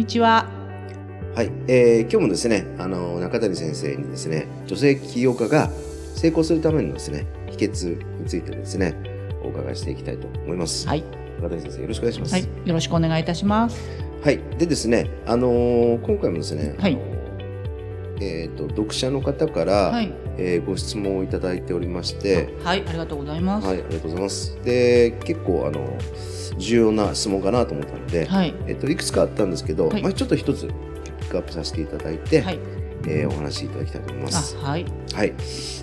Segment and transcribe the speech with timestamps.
[0.00, 0.46] にちは。
[1.34, 5.70] はい、えー、今日もですね、あの中谷先生にですね、女性起業家が
[6.16, 8.96] 成功するためのですね、秘訣についてですね、
[9.44, 10.88] お伺いしていきたいと思います。
[10.88, 11.04] はい。
[11.36, 12.32] 中谷先生、よろしくお願いします。
[12.32, 13.78] はい、よろしくお願いいたします。
[14.24, 16.98] はい、でですね、あのー、今回もですね、はい。
[18.22, 23.66] えーと、読者の方から、はい、えー、ご質問をいただいておりましてはいありがとうございます。
[23.66, 24.58] はいありがとうございます。
[24.64, 25.86] で結構あの
[26.58, 28.54] 重要な質問かなと思ったので、はい。
[28.66, 30.72] えーと、いくつかあったんですけど、はい、まあ、ちょっと一つピ
[31.26, 32.58] ックアップさせていただいて、はい。
[33.06, 34.56] えー、お話しいただきたいと思います。
[34.58, 35.32] はい、はい、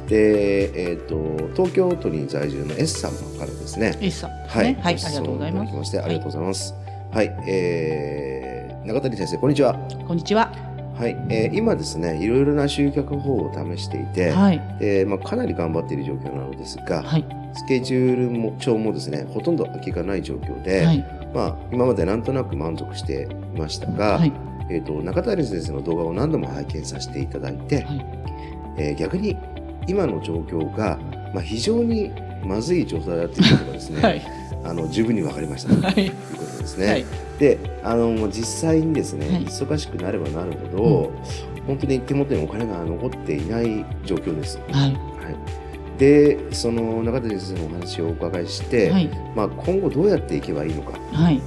[0.08, 3.98] で、えーと、東京都に在住の S さんからですね。
[4.00, 6.00] S さん、ね、はい、はい、ありがとうございます。
[6.00, 6.74] ありがとうございます。
[7.12, 9.74] はい、はい、えー、中谷先生こんにちは。
[10.08, 10.67] こんにちは。
[10.98, 14.62] はい、えー、今ですねいろいろな集客法を試していて、はい。
[14.82, 21.06] えーまあ、かなり頑張っている状況なのですが、はい、スケジュールも帳もですねほとんど空きがない状況で、はい。
[21.34, 24.34] まあ、今までなんとなく満足していましたが、はい。
[24.70, 28.06] えーと、中谷先生の動画を何度も拝見させていただいて、はい。
[28.78, 29.38] えー、逆に
[29.88, 30.98] 今の状況が、
[31.34, 32.12] まあ、非常に
[32.44, 34.22] まずい状態だということがですね、はい、
[34.64, 36.88] あの十分に分かりました、はい、ということですね。
[36.88, 37.06] はい、
[37.40, 41.14] であの実際にですね、忙しくなればなるほど、
[41.58, 41.62] うん。
[41.68, 44.60] 本当に手元にお金が残っていない状況です。
[44.72, 44.98] はい、は
[45.30, 51.42] い、でその中谷先生のお話をお伺いして、はい、まあ、今後どうやっていけばいいのか、はい、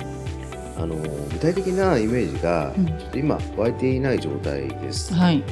[0.78, 5.14] あの具体的なイメージがちょっと今湧いていない状態です。
[5.14, 5.42] はい、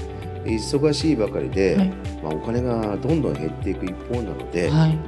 [0.44, 1.88] 忙しいばかりで、はい、
[2.22, 4.98] まあ、お金がどんどん減っていく一方なので、はい、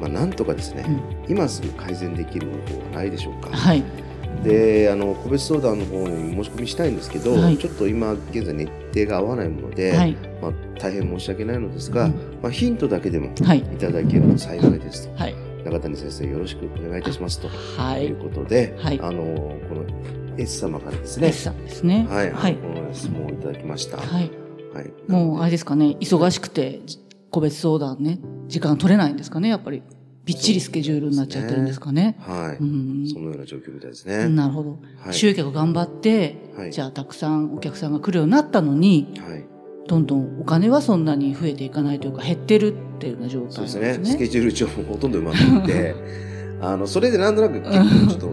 [0.00, 3.50] まあ、なんとかですね、うん、今すぐ改善できる方法はないでしょうか。
[3.50, 3.82] はい。
[4.42, 13.30] であの個別相談の方に申し込みしたいんですけど、はい、ちょっと今現在日程が合わないもので、はい、まあ、大変申し訳ないのですが、うん、まあ、ヒントだけでもい。
[13.78, 17.48] ただけると幸いですと、はい、中谷先生よろしくお願いいたしますと、
[17.80, 19.22] はい、いうことで、はい、あの
[19.68, 19.84] この
[20.36, 21.28] S 様からですね。
[21.28, 22.06] S さんですね。
[22.10, 24.30] はい、はい、この質問をいただきました、はい。
[24.74, 25.96] はい、もうあれですかね。
[26.00, 26.80] 忙しくて
[27.34, 29.82] 個別相談ね時間取れないんですかねやっぱり。
[30.24, 32.16] びっちりスケジュールになっちゃってるんですかね。
[32.20, 33.06] はい、うん。
[33.06, 34.26] そのような状況みたいですね。
[34.26, 34.78] なるほど。
[34.96, 39.44] はい、集客頑張って、はい、じゃあたくさんお客さんが来るようになったのに、はい、
[39.86, 43.66] どんどんお金はそんなに増えていかないというか減ってるっていうような状態ですね。
[43.68, 44.06] そうですね。
[44.06, 45.94] スケジュール帳もほとんど埋まってて、
[46.62, 48.30] あの、それでなんとなく結構ちょっと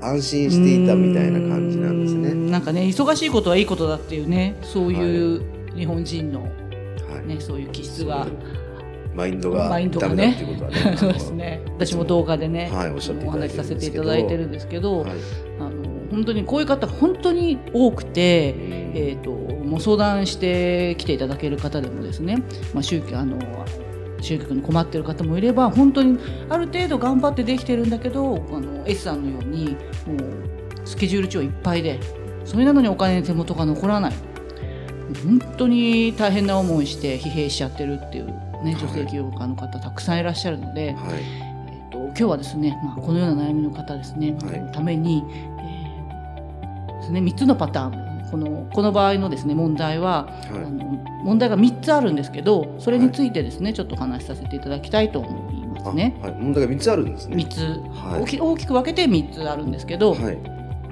[0.00, 2.32] 安心していたみたいな感じなんですね。
[2.50, 5.42] なんかね、忙しいことはいいことだっていうね、そういう
[5.76, 6.48] 日本人の、
[7.20, 8.26] ね、そういう気質が。
[9.14, 10.96] マインドがダメだっていうことはね。
[10.96, 11.60] そうですね。
[11.76, 15.10] 私も動画でね、はい、おお話しさせていただいてるんですけど、はい、
[15.60, 15.70] あの
[16.10, 18.54] 本当にこういう方本当に多くて、
[18.94, 23.38] えっ、ともう相談して来ていただける方でもですね、まあ宗教あの
[24.22, 26.18] 集客に困ってる方もいれば本当に
[26.48, 32.00] ある程度頑張ってできてるんだけどあの S さんのようにもうスケジュール帳いっぱいで
[32.44, 34.12] それなのにお金手元が残らない
[35.14, 41.20] 本当に大変な思いして疲弊しちゃってるっていうね、女性起業家の方たくさんいらっしゃるので、はい、
[41.68, 48.12] えーと、今日はですね、まあ、このような悩みの方ですね、はい、ために、えー、ですね、3つのパターン。
[48.30, 50.84] このこの場合のですね問題は、はい、あの
[51.22, 56.18] 問題が3つあるんですけどそれについてですね、ちょっとお話しさせていただきたいと思いますね。
[56.22, 57.36] はい、問題が3つあるんですね。
[57.36, 57.80] 3つ、
[58.22, 60.16] 大き大きく分けて3つあるんですけど、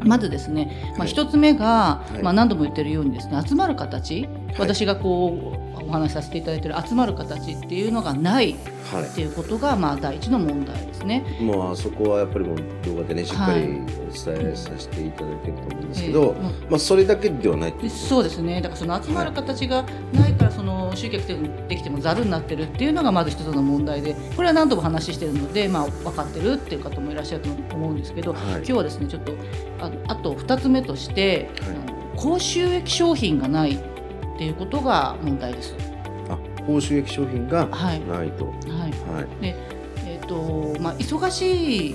[0.05, 4.29] まずですね、まあ、1つ目が、まあ、何度も言ってるようにですね集まる形、
[4.59, 11.25] 私がこうお話しさせていただいている集まる形っていうのがないっていうことが、まあ第一の問題ですね。
[11.41, 18.61] もうあそこはやっぱりもう動画でねしっかりお伝えさせていただいてると思うんですけど、えー、まあそれだけではないそうですね。
[18.61, 21.27] だからその集まる形がないからその集客
[21.69, 29.33] できてもざるになってるっていうのがまず一つの問題で、これは何度も話してるのでまあ分かってるっていう方もいらっしゃると思うんですけど、はい、今日はですねちょっと
[29.81, 31.77] ああと二つ目として、はい、
[32.17, 33.90] 高収益商品がない
[34.41, 35.75] っていうことが問題です。
[36.31, 38.01] あ高収益商品がない
[38.33, 38.47] と。
[38.47, 38.65] はい。
[38.71, 39.55] はい、で
[40.07, 41.95] えっ、ー、とまあ忙しい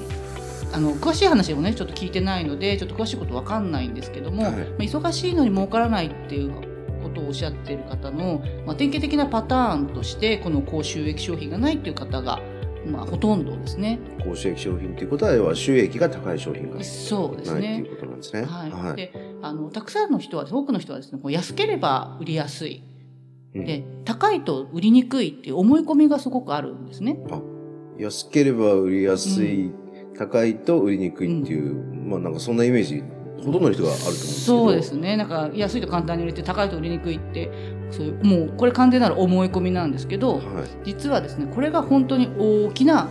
[0.71, 6.51] あの詳しい話をねちょっと聞いてないのでちょっと詳しいことわかんないんですけども、はい、まあ、忙しいのに儲からないっていう
[7.01, 12.43] ことをおっしゃっている方の、まあ、典型的なパターンとしてこの高収益商品がないっていう方が
[12.85, 13.99] まあ、ほとんどですね。
[14.23, 17.81] 高収益商品ということは、要は収益が高い商品がそうですね。
[17.83, 18.43] ということなんですね。
[18.43, 18.69] はい。
[18.69, 19.11] はい、で、
[19.45, 22.83] あの、たくさんの人は、多くの人はですね、こう安ければ売りやすい。
[23.53, 27.19] で、高いと売りにくいっていう思い込みがすごくあるんですね。
[27.29, 27.39] あ、
[27.97, 33.03] 安ければ売りやすい、うん、高いと売りにくいっていう、うん、まあなんかそんなイメージ、
[33.37, 34.57] ほとんどの人があると思うんですけど。
[34.57, 35.15] そうですね。
[35.15, 37.51] なんか安いと簡単に売れて高いと売りにくいって、
[37.91, 40.41] そういうもうこれ完全なる思い込みなんですけど、はい、
[40.85, 43.09] 実はですねこれが本当に大きな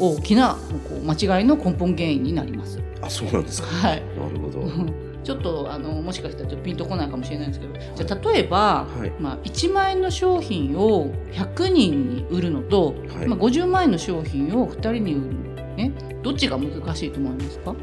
[0.00, 0.56] 大きな
[0.88, 2.80] こう間違いの根本原因になります。
[3.02, 3.68] あそうなんですか。
[3.68, 4.02] はい。
[4.18, 4.60] なるほど。
[5.24, 15.92] ちょっとあのもしかしたらちょっとピンとこないかもしれないんですけどじゃあ例えば、はい、まあ、1万円の商品を100人に売るのと、はい、まあ、50万円の商品を2人に売るの、ね、
[16.22, 17.74] どっちが難しいと思いますか？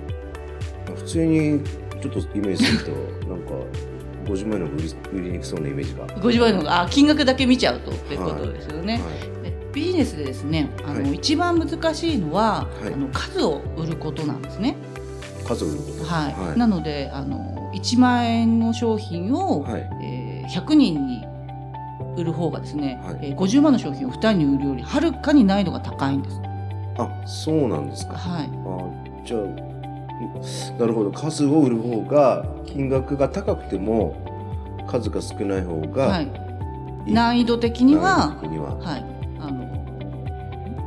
[0.95, 1.61] 普通に
[2.01, 3.53] ちょっとイメージすると なんか
[4.25, 6.07] 50万円の売り売りにくそうなイメージが。
[6.07, 9.01] 50万円のあ金額だけ見ちゃうとってことですよね、はい。
[9.03, 14.75] はい、ビジネスでですねあの、はい、一番難しいのは、あの数を売ることなんですね
[15.45, 16.59] 数を売ること、はい。
[16.59, 19.89] なのであの1万円の商品を、はい。
[20.01, 21.25] えー、100人に
[22.17, 23.19] 売る方がですね、はい。
[23.21, 26.41] えー、50万の商品を2人に売るよりはるかに難易度が高いんです。
[26.97, 28.13] あそうなんですか。
[28.13, 28.49] はい。
[28.65, 29.75] あじゃあ
[30.79, 31.11] なるほど。
[31.11, 34.15] 数を売る方が金額が高くても
[34.87, 36.31] 数が少ない方が、はい、
[37.05, 38.35] 難易度的には。
[38.81, 39.05] はい。
[39.39, 39.65] あの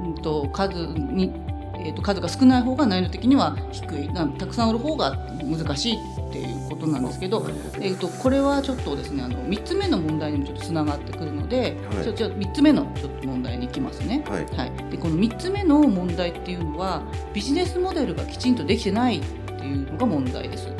[0.07, 1.33] うんと数に
[1.81, 4.09] えー、と数が少ない方が難易度的には低い。
[4.39, 17.03] たくさん売る方が難しいっていうことなんですけど、えー、とこれはちょっとですねあの3つ目の問題にもちょっとつながってくるので、はい、ちょちょ3つ目のちょっと問題にいきますね、はい、はい、でこの3つ目の問題っていうのは
[17.33, 20.78] ビジネスモデルがきちんとできてないっていうのが問題です。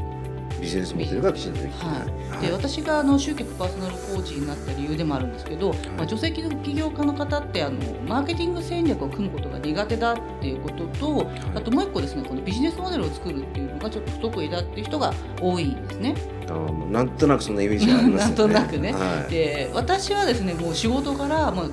[0.69, 16.15] ビジネスモデルがきちんとできてない、はい、で私があの集客パーソナルコーチになった理由でもあるんですけど、はい、まあ、女性起業家の方ってあのマーケティング戦略を組むことが苦手だっていうことと、はい、あともう一個ですねこのビジネスモデルを作るっていうのがちょっと不得意だっていう人が多いんですね。
[16.51, 16.53] あ
[16.91, 18.25] なんとなくそんなイメージがありますね。
[18.29, 18.95] なんとなくね、
[19.31, 21.67] で私はですねもう仕事から、まあ、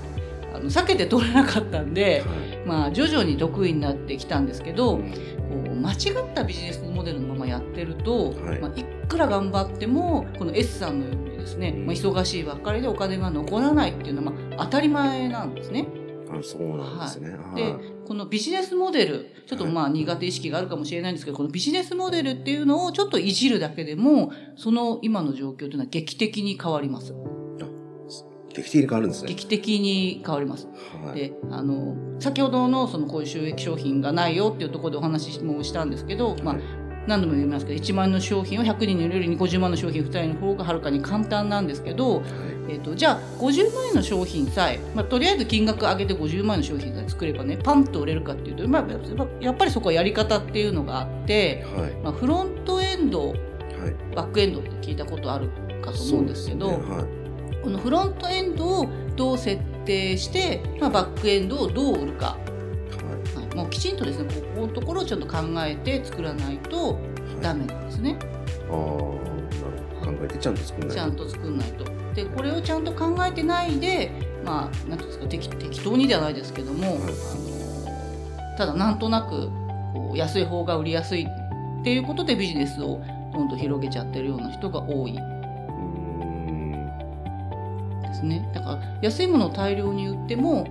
[0.55, 2.23] あの避けて通れなかったんで、
[2.65, 4.99] まあ、徐々に得意になってきたんですけど、
[5.51, 5.97] うん間違っ
[6.33, 8.59] たビジネスモデルのままやってると、はい。
[8.59, 15.87] まあ、いくら頑張ってもこの S さんのようにですね、まあ、忙しいばっかりでお金が残らないっていうのは、まあ、当たり前なんですね。
[16.27, 17.75] あそうなんですね、はい、で
[18.05, 27.13] このビジネスモデルちょっとまあ苦手意識があるかもしれないんですけど、このビジネスモデルっていうのをちょっといじるだけでもその今の状況というのは劇的に変わります。
[28.55, 29.29] 劇的に変わるんですね。
[29.29, 30.67] 劇的に変わります。
[31.05, 36.55] はい、で、あの、先ほどのそのこういう収益商品がないよっていうところでお話もしたんですけど、まあ、
[37.07, 42.25] 何度も言いますけど1万の商品を100人に売るよりに50万の商品2人の方がはるかに簡単なんですけど、はい、
[42.69, 48.85] えーと、じゃあ50万円の商品さえ、まあ、とりあえず金額上げて50万円の商品さえ作ればねパンと売れるかっていうと、まあ、
[49.39, 53.35] やっぱりそこはやり方っていうのがあって、はい、まあ、フロントエンド、はい、
[54.15, 55.49] バックエンドって聞いたことある
[55.81, 57.24] かと思うんですけど。
[57.65, 62.37] このフロントエンドをどう設定して、まあ、バックエンドをどう売るか、は
[63.33, 66.99] い、はい、もうきちんとですねここのところをちょっと考えて作らないと
[67.41, 68.11] ダメなんですね。
[68.11, 68.19] はい、
[68.69, 70.95] あ考えてちゃんと作らないと。
[70.95, 71.85] ちゃんと作んないと。
[72.13, 74.11] でこれをちゃんと考えてないで
[74.45, 79.49] まあ何ていうんですか適適当にではないですけども、はい、あのただなんとなく
[79.91, 83.01] こう安い方が売りやすいっていうことでビジネスを
[83.33, 85.17] どんどん広げちゃってるような人が多い
[88.15, 88.49] ですね。
[88.53, 90.67] だから安いものを大量に売っても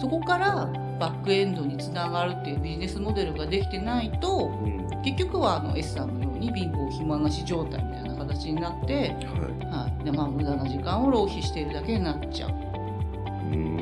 [0.00, 9.04] そこからバックエンドにつながるっていうビジネスモデルができてないと、うん、結局はあの S さんのように貧乏暇なし状態みたいな形になって、はい。
[9.04, 10.04] はい。
[10.04, 12.50] でまあ、無駄な時間を浪費しているだけになっちゃう。
[12.50, 13.78] うん。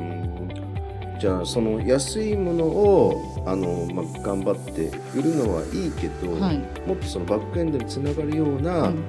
[1.19, 9.03] じゃあその安いものをあの、まあ、頑張って売るのはいいけど、はい、もっとそのバックエンドにつながるような、うん、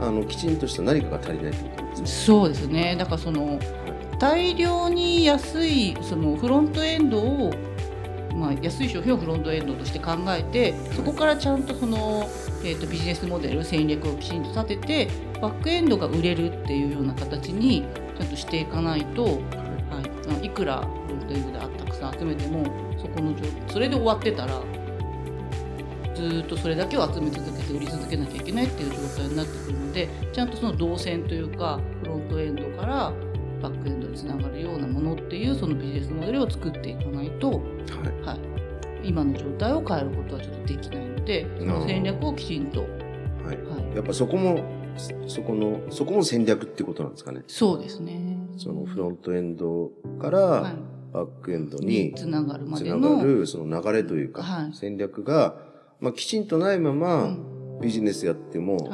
[0.00, 2.96] あのきちんとした何かが足りないってことそうですね。
[2.98, 3.58] だからその
[4.18, 7.52] 大量に安いそのフロントエンドを、
[8.34, 12.28] まあ、安い商品をフロントエンドとして考えてそこからちゃんとその、
[12.62, 15.08] えーと、ビジネスモデル戦略をきちんと立てて
[15.40, 17.86] バックエンドが売れるっていうような形に
[18.18, 19.30] ちゃんとしていかないと、は
[20.42, 20.50] い、い。
[20.50, 22.64] くらフロントエンドでたくさん集めても
[22.98, 23.34] そこの
[23.68, 24.60] それで終わってたら
[26.28, 33.12] ずっとそれだけを集め続けて売り続けなきゃいけないっていう状態になってくるのでちゃんとその動線というかフロントエンドから
[33.62, 37.58] バックエンドにつながるようなものっていうそのビジネスモデルを作っていかないと、はい、
[38.24, 42.90] はい、今の状態を変えることはちょっとできないのでその戦略をきちんと、はい。
[43.46, 44.62] はい、やっぱそこも
[45.26, 47.42] そこのそこも戦略ってことなんですかね。
[47.46, 48.36] そうですね。
[48.56, 50.74] そのフロントエンドから、
[51.12, 55.56] バックエンドにつながるまでのその流れというか、戦略が
[56.00, 57.36] まあ、きちんとないまま
[57.80, 58.90] ビジネスやっても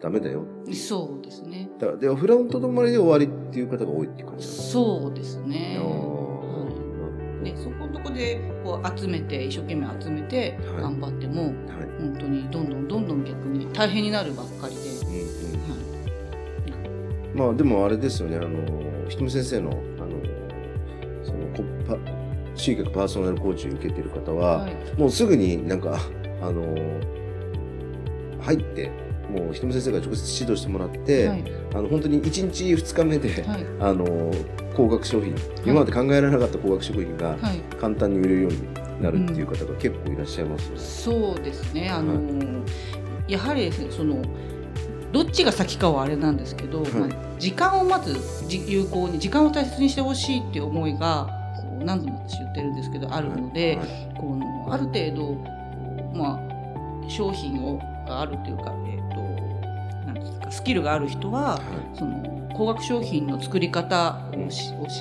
[0.00, 1.70] ダメだよ、はい、そうですね。
[1.78, 11.52] だからでフロント止まりで終わりっていう方が多いっていう感じそうですね、はい、でそこのとこでこう集めて一生懸命集めて頑張っても、はい、
[12.00, 15.12] 本当にどんどんどんどん逆に大変になるばっかりで、うんう
[15.56, 15.76] んは
[17.34, 18.36] い、まあでもあれですよね。
[18.36, 20.10] あのひとみ先生のあの
[21.24, 21.96] そのコパ
[22.54, 25.98] 集客パーソナルコーチを受けてる方は、はい、もうすぐになんか
[26.42, 26.74] あの
[28.42, 28.90] 入って
[29.30, 31.44] もうひとみ先生が直接指導してもらって、はい、
[31.74, 34.32] あの本当に1日2日目で、はい、 あの
[34.76, 35.34] 高額商品、
[35.64, 37.36] 今まで考えられなかった高額商品が
[37.78, 40.78] 簡単に売れるようになるっていう方が結構いらっしゃいますよね。
[40.78, 41.90] そうですね。
[41.90, 42.14] あの、
[43.28, 44.22] やはりその
[45.12, 47.08] どっちが先かはあれなんですけど、はい、まあ、
[47.38, 48.16] 時間をまず
[48.48, 51.28] 有効に時間を大切にしてほしいっていう思いが
[51.84, 55.61] 何度も私言ってるんですけどあるので、はい、このある程度、
[56.14, 64.48] まあ、商品をがあるというか、えーと、なんですかスキルがある人は、はい、その高額商品の作り方を教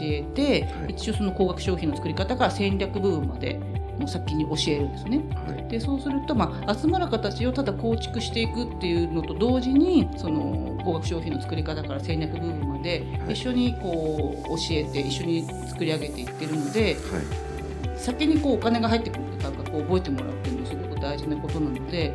[0.04, 3.60] えて、一応その高額商品の作り方から戦略部分まで
[4.00, 5.22] も先に教えるんですね。
[5.48, 20.61] はい、でそうすると、まあ、集まる形をただ構築していくっていうのと同時にその高額商品の作り方から戦略部分まで一緒にこう教えて一緒に作り上げていってるので、はい、先にこうお金が入ってくる感覚を覚えてもらうっていうのもすごく
[21.02, 22.14] 大事なことなので、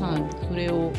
[0.00, 0.92] はい、それを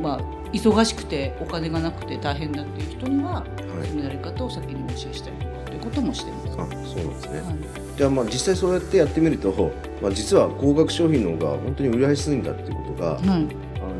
[0.00, 0.20] まあ
[0.52, 3.46] 忙しくてお金がなくて大変だっていう人には、は
[3.84, 6.48] い、そのやり方を先にお教えしたりとかっていうこともしてます。
[6.48, 7.56] あそうなんですね、はい。
[7.96, 13.46] じゃあまあ実際そうやってやってみると、まあ、実は高額商品の方が本当に売りやすいんだっていうことが、はい、あの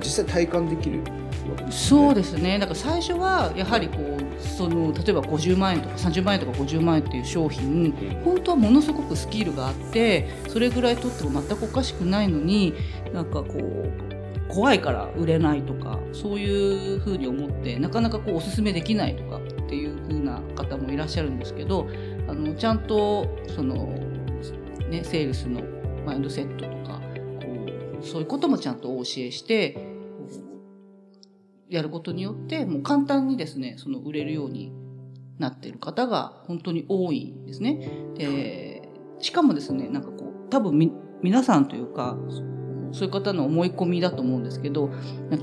[0.01, 1.03] 実際体感できる
[1.71, 2.59] そうですね。
[2.59, 7.93] だから最初はやはりこうその例えば50万円とか30万円とか50万円っていう商品、
[8.25, 12.75] 本当はものすごくスキルがあってそれぐらい取っても全くおかしくないのに
[13.13, 14.07] なんかこう
[14.49, 21.89] 怖いから売れないとかそういうふうに思ってなかなかこうおすすめできないとかっていうふうな方もいらっしゃるんですけど
[22.29, 23.75] あのちゃんとその、
[24.89, 25.63] ね、セールスの
[26.05, 27.01] マインドセットとか
[27.45, 29.96] こうそういうこともちゃんとお教えして
[31.69, 34.73] やることによってもう簡単にですねその売れるように
[35.39, 37.91] なっている方が本当に多いんですね。
[38.17, 38.89] で
[39.21, 40.93] しかもですねなんかこう多分み
[41.23, 42.17] 皆さんというか
[42.93, 44.91] そういう方の思い込みだと思うんですけど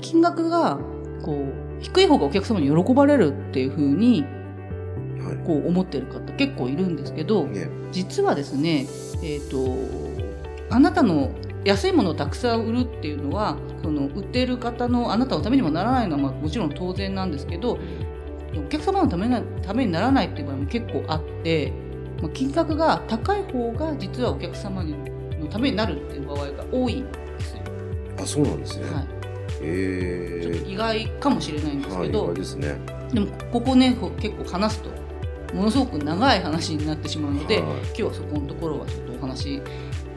[0.00, 0.78] 金額が
[1.24, 4.24] こう低い方がお客様に喜ばれるっていうふうに
[5.46, 7.48] こう思ってる方結構いるんですけど、
[7.92, 8.86] 実はですね、
[9.22, 9.76] えーと、
[10.74, 11.30] あなたの
[11.64, 17.78] 安いものをたくさん売るっていうのはその売ってる方のあなたのためにもならないのはまあもちろん当然なんですけど
[18.56, 21.72] お客様のためなためにならないっていう場合も結構あって、
[22.22, 27.62] まあ、金額が高い方が実はお客様のためになるっていう場合が多いんですよ。
[28.18, 29.06] あそうなんですね、はい。
[29.60, 32.80] えー、ちょっと意外かもしれないんですけど、はい、でね、
[33.12, 34.90] でもここね結構話すと
[35.54, 39.60] ものすごく長い話になってしまうので、はい、今日はそこのところはちょっとお話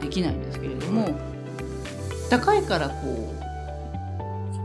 [0.00, 1.14] できないんですけれども、はい、
[2.28, 2.94] 高いからこ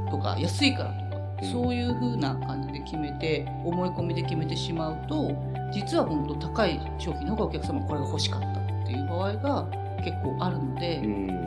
[0.08, 5.32] うとか安いからとか、うん、そういうふうな感じで決めて思い込みで決めてしまうと
[5.74, 8.54] 実は本当高い商品の方がお客様これが欲しかったっ
[8.86, 9.68] ていう場合が
[10.04, 10.98] 結構あるので。
[10.98, 11.44] うん。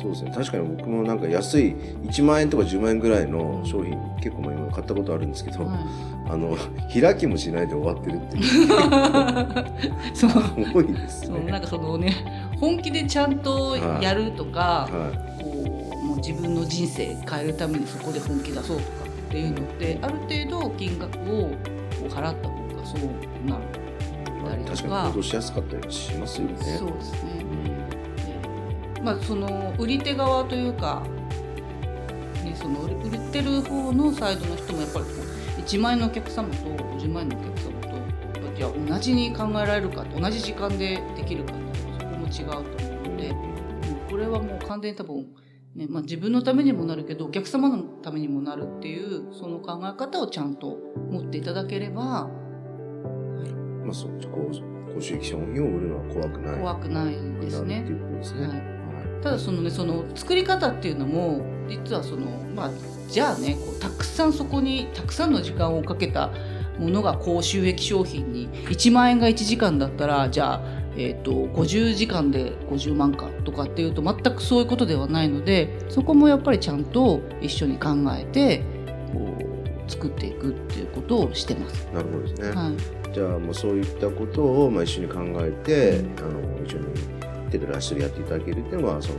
[0.00, 0.30] そうですね。
[0.30, 5.78] 確かに僕もなんか安い1万円とか10万円ぐらいの商品結構今買ったことあるんですけど、はい、
[6.30, 6.56] あの
[6.92, 8.68] 開きもしないで終わってるっていう。
[10.14, 10.30] そう。
[10.72, 11.36] 多いですね。
[11.36, 12.14] そうなんかそのね
[12.60, 14.92] 本気でちゃんとやるとか、はい。
[14.92, 15.08] は
[15.40, 21.50] い、こうもう自分の人生変えるためにそこで本気出そうとかっていうのってある程度金額を
[22.08, 23.88] 払った方がそうなる
[24.68, 26.56] 確かに行動しやすかったりしますよね。
[26.78, 27.44] そうですね、
[29.02, 31.02] まあ、その売り手側というか、
[32.44, 35.10] ね、その売ってる方のサイドの人もやっぱりこ
[35.58, 37.88] う1万円のお客様と50万円のお客様と
[38.56, 41.52] じゃあ同じに考えられるか同じ時間でできるか
[42.28, 43.34] 違うと思うので
[44.10, 45.26] これはもう完全に多分
[45.74, 50.76] ねまあ、自分のためにもなるけどお客様のためにもなるっていうその考え方をちゃんと
[51.10, 57.82] 持っていただければ、まあ、そこうご収益商品を売るのは怖くない怖くないですね。
[57.82, 58.46] っていうことですね。
[58.48, 58.78] はい
[59.22, 62.70] ただそのねその作り方っていうのも実はそのまあ
[63.08, 66.30] じゃあねこうたくさんそこにたくさんの時間をかけた
[66.78, 70.60] ものが高収益商品に1万円が1時間だったらじゃあ、
[71.00, 78.64] えーと、50時間で50万かとかっていうと全くそういうことではないのでそこもやっぱりちゃんと一緒に考えて
[79.12, 79.38] こ
[79.86, 81.88] う作っていくっていうことをしてます。
[81.94, 82.72] なるほどですね、は
[83.10, 86.86] い、じゃあもうそういったことをまあ一緒に考えて、うん、あの一緒に
[87.50, 89.18] 手取り足取りやっていただけるっていうのはその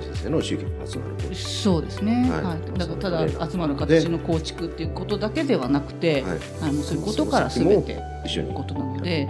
[0.00, 9.28] 先生の集客パーソナルそうですね、はい、はい、だからただ集まる形の構築っていうことだけではなくて、はい、もうそういうことからすべて一緒にことなので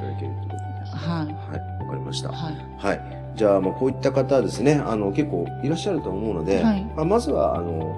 [0.94, 1.26] はい。
[1.26, 2.30] はいわかりました。
[2.30, 3.00] はい、はい。
[3.36, 7.94] じゃあ、まあ、こういった方はですね、あの、結構いらっしゃると思うので、はい、まあ、まずは、あの、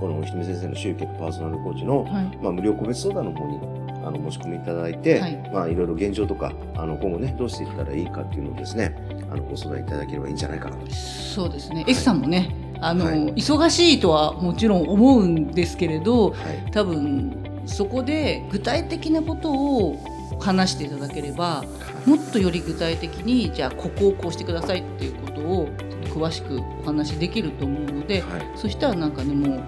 [0.00, 8.96] このひとみ先生の集客パーソナルコーチの、はい、まあ、無料個別相談の方にあの申し込みいただいて、はい、まあいろいろ現状とかあの今後ねどうしていったらいいかっていうのをですね
[9.30, 10.90] あのご相談いただければいいんじゃないかなと。
[10.90, 11.84] そうですね。
[11.84, 20.04] はい、さんもねあの、はい、忙しいとはもちろん思うんですけれど、はい、多分そこで具体的なことを
[20.40, 21.64] 話していただければ
[22.06, 25.68] もっとより具体的にじゃあここをこうしてくださいっていうことを
[26.12, 29.64] 詳しくお話できると思うので、はい、そしたらなんかねもう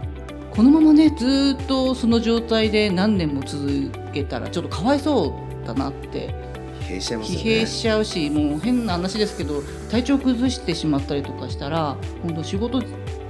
[0.50, 6.34] このままねずっとその状態で何年も続けたらちょっとかわいそうだなって
[6.80, 7.44] 疲弊しちゃいますよね。
[7.44, 12.82] 疲弊しちゃうしもう変な話ですけど体調崩してしまったりとかしたら本当仕事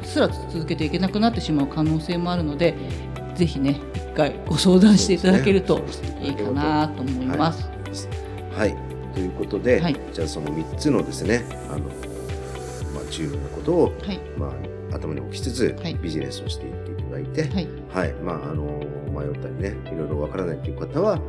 [0.03, 2.75] すら続けていけなくなってしまう可能性もあるので
[3.37, 5.83] ぜひね一回ご相談していただけると
[6.23, 7.69] いいかなと思います。
[8.53, 11.81] はい、はい、ということで、はい、じゃあその3つのですねあの、
[12.95, 14.47] まあ、重要なことを、はい、ま
[14.93, 17.43] あ、頭に置きつつ、ビジネスをしていっていただいて、
[17.91, 18.13] はい。
[18.15, 18.81] まあ、あの
[19.15, 21.21] 迷ったりねいろいろわからないという方は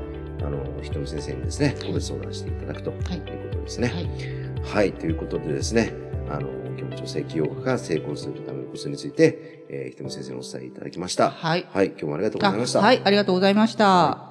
[0.41, 2.93] あのひとみ先生にですね個別相談していただくとい。
[2.93, 3.93] うことですね。
[4.63, 5.93] はい、ということでですね
[6.29, 11.31] あの今日も女性起業家が成功するためのコツについて、えー、ひとみ先生にお伝えいただきました。
[11.31, 11.65] はい。
[11.71, 12.79] はい、今日もありがとうございました。
[12.79, 14.24] はい、ありがとうございました。